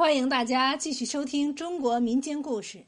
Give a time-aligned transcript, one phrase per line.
[0.00, 2.82] 欢迎大家继续收听中国民间故事。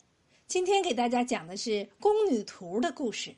[0.46, 3.37] 今天给大家讲的是宫女图的故事。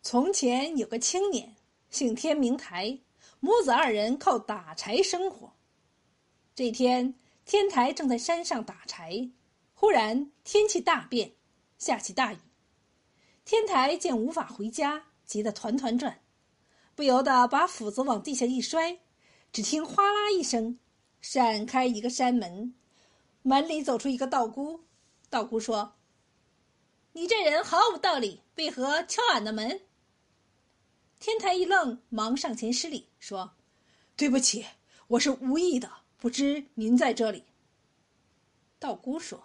[0.00, 1.56] 从前有个青年，
[1.90, 2.96] 姓天名台，
[3.40, 5.52] 母子二人靠打柴生活。
[6.54, 7.12] 这天，
[7.44, 9.28] 天台正在山上打柴，
[9.74, 11.32] 忽然天气大变，
[11.78, 12.38] 下起大雨。
[13.44, 16.20] 天台见无法回家，急得团团转，
[16.94, 18.96] 不由得把斧子往地下一摔。
[19.56, 20.78] 只听哗啦一声，
[21.22, 22.74] 闪开一个山门，
[23.40, 24.84] 门里走出一个道姑。
[25.30, 25.94] 道姑说
[27.14, 29.80] ：“你这人毫无道理，为何敲俺的门？”
[31.18, 33.54] 天台一愣，忙上前施礼说
[34.14, 34.66] ：“对不起，
[35.06, 37.42] 我是无意的，不知您在这里。”
[38.78, 39.42] 道姑说：“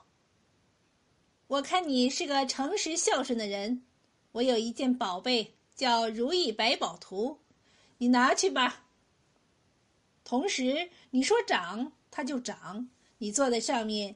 [1.47, 3.85] 我看你是个诚实孝顺的人，
[4.33, 7.39] 我有一件宝贝，叫如意百宝图，
[7.99, 8.87] 你拿去吧。”
[10.23, 14.15] 同时，你说涨，它就涨；你坐在上面，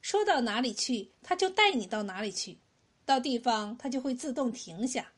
[0.00, 2.56] 说到哪里去，它就带你到哪里去；
[3.04, 5.12] 到地方，它就会自动停下。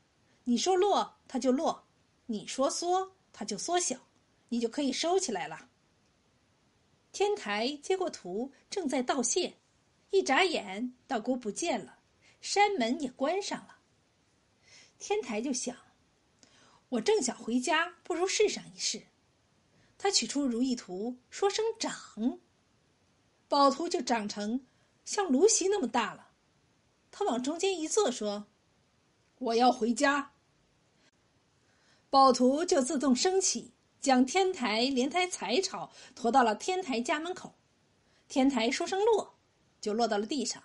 [0.45, 1.85] 你说落，它就落；
[2.27, 3.97] 你说缩，它就缩小，
[4.49, 5.69] 你就可以收起来了。
[7.11, 9.57] 天台接过图，正在道谢，
[10.11, 11.99] 一眨眼，道姑不见了，
[12.41, 13.79] 山门也关上了。
[14.99, 15.77] 天台就想：
[16.91, 19.03] 我正想回家，不如试上一试。
[19.99, 22.39] 他取出如意图，说声“长”，
[23.49, 24.67] 宝图就长成
[25.05, 26.29] 像芦席那么大了。
[27.11, 28.47] 他往中间一坐，说
[29.39, 30.33] ：“我要回家。”
[32.11, 37.55] 宝图就自动升起，将天台连台柴草驮到了天台家门口。
[38.29, 39.35] 天台说声“落”，
[39.81, 40.63] 就落到了地上。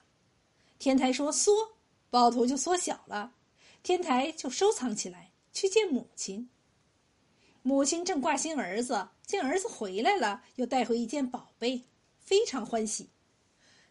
[0.78, 1.54] 天台说“缩”，
[2.10, 3.34] 宝图就缩小了。
[3.84, 6.50] 天台就收藏起来，去见母亲。
[7.64, 11.84] 母亲正挂心儿子，见儿子回来了，又带回一件宝贝，
[12.20, 13.10] 非常欢喜。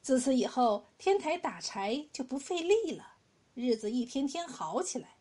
[0.03, 3.15] 自此以后，天台打柴就不费力了，
[3.55, 5.17] 日子一天天好起来。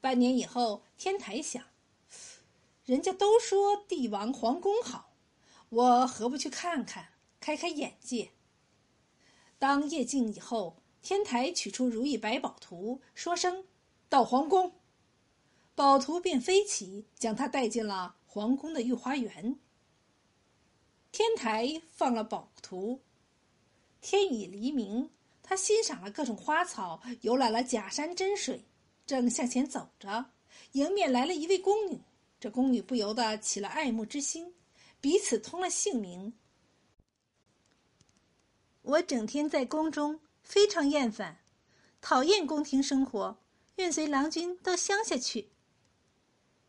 [0.00, 1.64] 半年以后，天台想，
[2.84, 5.12] 人家都说帝王皇宫好，
[5.70, 7.08] 我何不去看看，
[7.40, 8.30] 开开眼界？
[9.58, 13.64] 当夜静以后，天台取出如意百宝图，说声
[14.08, 14.72] ：“到皇宫。”
[15.76, 19.58] 宝图便飞起，将他带进了皇宫的御花园。
[21.12, 22.98] 天台放了宝图，
[24.00, 25.10] 天已黎明，
[25.42, 28.64] 他欣赏了各种花草，游览了假山真水，
[29.04, 30.24] 正向前走着，
[30.72, 32.00] 迎面来了一位宫女。
[32.40, 34.54] 这宫女不由得起了爱慕之心，
[34.98, 36.32] 彼此通了姓名。
[38.80, 41.38] 我整天在宫中，非常厌烦，
[42.00, 43.36] 讨厌宫廷生活，
[43.76, 45.50] 愿随郎君到乡下去。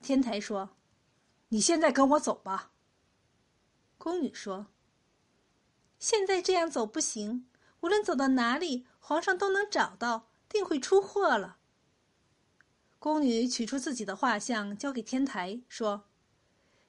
[0.02, 0.70] 天台说
[1.50, 2.72] ：“你现在跟我走吧。”
[3.98, 4.68] 宫女说
[6.00, 7.50] ：“现在这样走不行，
[7.82, 11.58] 无论走到哪里，皇上都能找到，定会出祸了。”
[13.00, 16.06] 宫女取出自己的画像，交给天台说：“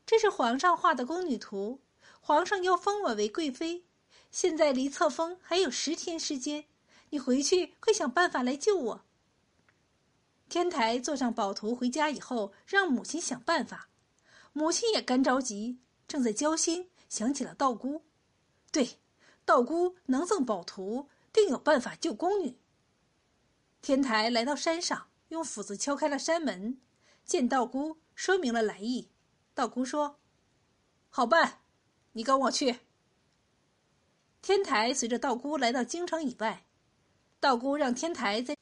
[0.07, 1.81] 这是皇上画的宫女图，
[2.21, 3.85] 皇上要封我为贵妃，
[4.31, 6.67] 现在离册封还有十天时间，
[7.11, 9.05] 你回去快想办法来救我。”
[10.48, 13.88] 天台坐上宝图回家以后，让母亲想办法。
[14.54, 15.78] 母亲也干着急，
[16.09, 18.03] 正在焦心，想起了道姑。
[18.72, 18.98] 对，
[19.44, 22.59] 道姑能赠宝图，定有办法救宫女。
[23.82, 26.80] 天台来到山上，用斧子敲开了山门，
[27.25, 29.10] 见道姑，说明了来意。
[29.54, 30.19] 道姑说
[31.10, 31.60] ：“好办，
[32.12, 32.80] 你跟我去。”
[34.42, 36.65] 天台随着道姑来到京城以外，
[37.38, 38.58] 道姑让天台在。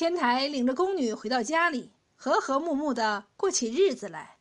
[0.00, 4.38] 天台领着宫女回到家里，和和睦睦的过起日子来。